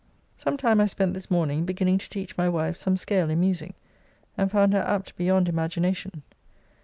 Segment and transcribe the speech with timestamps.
[0.35, 3.75] Some time I spent this morning beginning to teach my wife some scale in music,
[4.35, 6.23] and found her apt beyond imagination.